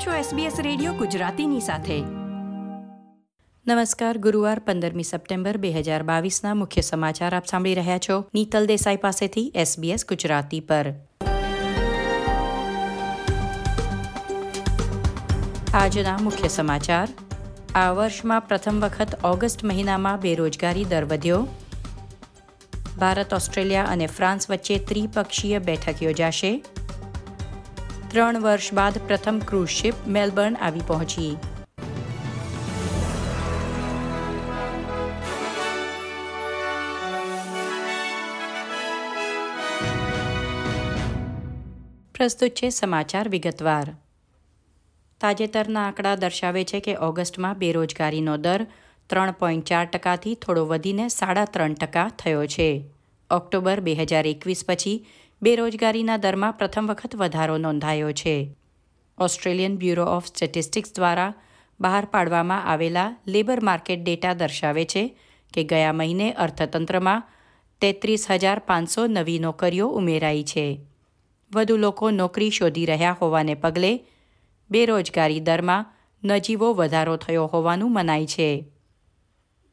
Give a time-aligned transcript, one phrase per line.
[0.00, 2.00] આપ છો SBS radio ગુજરાતીની સાથે.
[3.66, 8.24] નમસ્કાર, ગુરુવાર પંદરમી સપ્ટેમ્બર બે હજાર બાવીસના મુખ્ય સમાચાર આપ સાંભળી રહ્યા છો.
[8.34, 10.94] નીતલ દેસાઈ પાસેથી SBS ગુજરાતી પર.
[15.74, 17.08] આજના મુખ્ય સમાચાર.
[17.74, 21.46] આ વર્ષમાં પ્રથમ વખત ઓગસ્ટ મહિનામાં બેરોજગારી દર વધ્યો.
[22.98, 26.62] ભારત, ઓસ્ટ્રેલિયા અને ફ્રાન્સ વચ્ચે ત્રિપક્ષીય બેઠક યોજાશે.
[28.12, 31.28] ત્રણ વર્ષ બાદ પ્રથમ ક્રૂઝ શિપ મેલબર્ન આવી પહોંચી.
[42.14, 43.94] પ્રસ્તુત છે સમાચાર વિગતવાર.
[45.20, 48.66] તાજેતરના આંકડા દર્શાવે છે કે ઓગસ્ટમાં બેરોજગારીનો દર
[49.10, 52.68] ત્રણ પોઈન્ટ ચાર ટકાથી થોડો વધીને સાડા ત્રણ ટકા થયો છે.
[53.30, 54.98] ઓક્ટોબર બે હજાર એકવીસ પછી
[55.42, 58.56] બેરોજગારીના દરમાં પ્રથમ વખત વધારો નોંધાયો છે.
[59.18, 61.34] ઓસ્ટ્રેલિયન બ્યુરો ઓફ સ્ટેટિસ્ટિક્સ દ્વારા
[61.80, 65.18] બહાર પાડવામાં આવેલા લેબર માર્કેટ ડેટા દર્શાવે છે
[65.54, 67.22] કે ગયા મહિને અર્થતંત્રમાં
[67.80, 70.80] તેત્રીસ હજાર પાંચસો નવી નોકરીઓ ઉમેરાઈ છે.
[71.54, 74.00] વધુ લોકો નોકરી શોધી રહ્યા હોવાને પગલે
[74.70, 75.86] બેરોજગારી દરમાં
[76.24, 78.66] નજીવો વધારો થયો હોવાનું મનાય છે.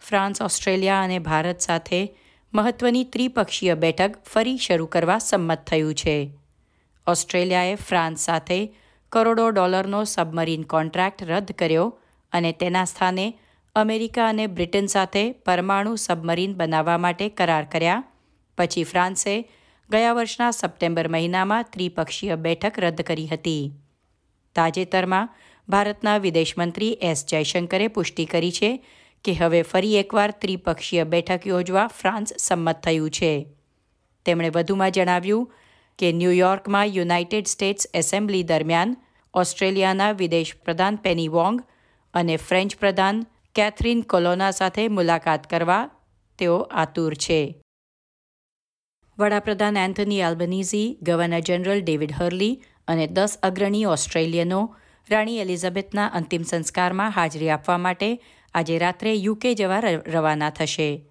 [0.00, 2.16] ફ્રાન્સ, ઓસ્ટ્રેલિયા અને ભારત સાથે
[2.54, 6.30] મહત્વની ત્રિપક્ષીય બેઠક ફરી શરૂ કરવા સંમત થયું છે.
[7.06, 8.74] ઓસ્ટ્રેલિયાએ ફ્રાન્સ સાથે
[9.12, 11.98] કરોડો ડોલરનો સબમરીન કોન્ટ્રાક્ટ રદ કર્યો
[12.32, 13.38] અને તેના સ્થાને
[13.74, 18.04] અમેરિકા અને બ્રિટન સાથે પરમાણુ સબમરીન બનાવવા માટે કરાર કર્યા.
[18.58, 19.50] પછી ફ્રાન્સે
[19.90, 23.72] ગયા વર્ષના સપ્ટેમ્બર મહિનામાં ત્રિપક્ષીય બેઠક રદ કરી હતી.
[24.54, 25.28] તાજેતરમાં
[25.68, 28.84] ભારતના વિદેશમંત્રી એસ જયશંકરે પુષ્ટિ કરી છે
[29.24, 33.46] કે હવે ફરી એકવાર ત્રિપક્ષીય બેઠક યોજવા ફ્રાન્સ સંમત થયું છે.
[34.24, 35.52] તેમણે વધુમાં જણાવ્યું
[35.98, 38.96] કે ન્યૂયોર્કમાં યુનાઇટેડ સ્ટેટ્સ એસેમ્બલી દરમિયાન
[39.34, 41.62] ઓસ્ટ્રેલિયાના વિદેશ પ્રધાન પેની વોંગ
[42.14, 45.90] અને ફ્રેન્ચ પ્રધાન કેથરીન કોલોના સાથે મુલાકાત કરવા
[46.38, 47.62] તેઓ આતુર છે.
[49.18, 54.76] વડાપ્રધાન Anthony Albanese, governor general David Hurley અને દસ અગ્રણી ઓસ્ટ્રેલિયનો
[55.10, 58.24] રાણી એલિઝાબેથના અંતિમ સંસ્કારમાં હાજરી આપવા માટે
[58.54, 61.06] આજે રાત્રે યુકે જવા રવાના થશે.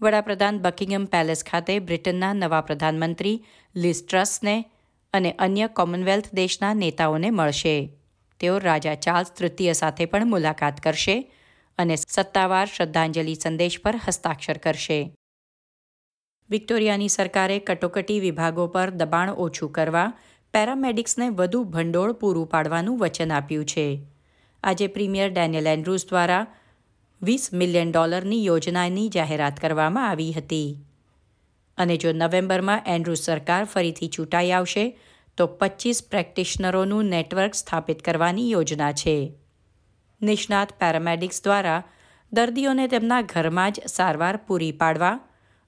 [0.00, 3.44] વડાપ્રધાન બકિંગમ પેલેસ ખાતે બ્રિટનના નવા પ્રધાનમંત્રી
[3.76, 4.64] લિસ ટ્રસને
[5.12, 7.90] અને અન્ય કોમનવેલ્થ દેશના નેતાઓને મળશે.
[8.40, 11.32] તેઓ રાજા ચાર્લ્સ તૃતીય સાથે પણ મુલાકાત કરશે
[11.78, 15.14] અને સત્તાવાર શ્રદ્ધાંજલિ સંદેશ પર હસ્તાક્ષર કરશે.
[16.50, 20.12] વિક્ટોરિયાની સરકારે કટોકટી વિભાગો પર દબાણ ઓછું કરવા
[20.52, 24.13] પેરામેડિક્સને વધુ ભંડોળ પૂરું પાડવાનું વચન આપ્યું છે.
[24.64, 26.46] આજે પ્રીમિયર ડેનિયલ એન્ડ્રુઝ દ્વારા
[27.22, 30.68] વીસ મિલિયન ડોલરની યોજનાની જાહેરાત કરવામાં આવી હતી.
[31.78, 34.84] અને જો નવેમ્બરમાં એન્ડ્રુઝ સરકાર ફરીથી ચૂંટાઈ આવશે,
[35.38, 39.16] તો પચીસ પ્રેક્ટિશનરોનું નેટવર્ક સ્થાપિત કરવાની યોજના છે.
[40.20, 41.80] નિષ્ણાત પેરામેડિક્સ દ્વારા
[42.32, 45.16] દર્દીઓને તેમના ઘરમાં જ સારવાર પૂરી પાડવા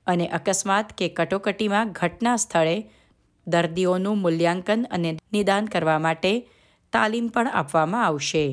[0.07, 2.77] અને અકસ્માત કે કટોકટીમાં ઘટના સ્થળે
[3.47, 6.33] દર્દીઓનું મૂલ્યાંકન અને નિદાન કરવા માટે
[6.93, 8.45] તાલીમ પણ આપવામાં આવશે.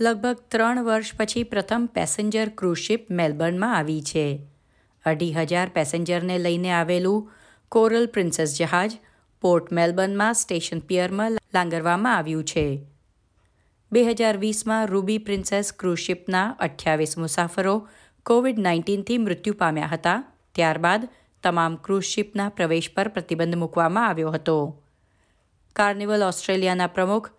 [0.00, 2.78] લગભગ ત્રણ વર્ષ પછી પ્રથમ પેસેન્જર ક્રૂઝ
[3.10, 4.46] મેલબર્નમાં આવી છે.
[5.04, 7.30] અઢી હજાર પેસેન્જરને લઈને આવેલું
[7.68, 8.98] કોરલ પ્રિન્સેસ જહાજ
[9.40, 12.82] પોર્ટ મેલબર્નમાં સ્ટેશન પિયરમાં લાંગરવામાં આવ્યું છે.
[13.92, 17.88] બે હજાર વીસમાં રૂબી પ્રિન્સેસ ક્રૂઝ શિપના અઠ્યાવીસ મુસાફરો
[18.22, 20.24] કોવિડ નાઇન્ટીનથી મૃત્યુ પામ્યા હતા.
[20.54, 21.08] ત્યારબાદ
[21.42, 24.82] તમામ ક્રૂઝ શિપના પ્રવેશ પર પ્રતિબંધ મૂકવામાં આવ્યો હતો.
[25.76, 27.30] કાર્નિવલ ઓસ્ટ્રેલિયાના પ્રમુખ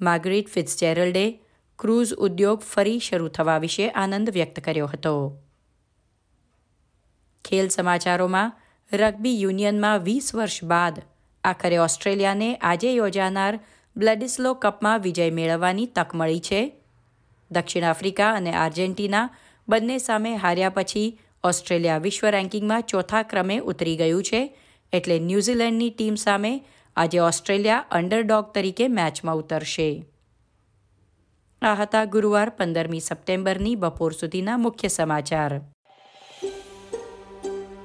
[0.00, 1.40] માર્ગરીટ ફિટ્સજેરલ્ડે
[1.80, 5.38] ક્રૂઝ ઉદ્યોગ ફરી શરૂ થવા વિશે આનંદ વ્યક્ત કર્યો હતો.
[7.44, 8.52] ખેલ સમાચારોમાં
[8.92, 11.02] રગ્બી યુનિયનમાં વીસ વર્ષ બાદ
[11.44, 13.60] આખરે ઓસ્ટ્રેલિયાને આજે યોજાનાર
[13.96, 16.72] બ્લેડિસ્લો કપમાં વિજય મેળવવાની તક મળી છે.
[17.50, 19.30] દક્ષિણ આફ્રિકા અને આર્જેન્ટિના
[19.68, 24.56] બંને સામે હાર્યા પછી ઓસ્ટ્રેલિયા વિશ્વ રેન્કિંગમાં ચોથા ક્રમે ઉતરી ગયું છે,
[24.92, 26.64] એટલે ન્યૂઝીલેન્ડની ટીમ સામે
[26.96, 30.04] આજે ઓસ્ટ્રેલિયા અંડરડોગ તરીકે મેચમાં ઉતરશે.
[31.62, 35.60] આ હતા ગુરુવાર પંદરમી સપ્ટેમ્બરની બપોર સુધીના મુખ્ય સમાચાર.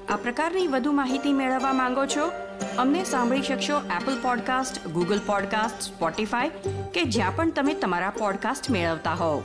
[0.10, 2.32] આ પ્રકારની વધુ માહિતી મેળવવા માંગો છો?
[2.78, 6.50] અમને સાંભળી શકશો Apple podcast Google podcast Spotify
[6.94, 9.44] કે જ્યાં પણ તમે તમારા પોડકાસ્ટ મેળવતા હોવ.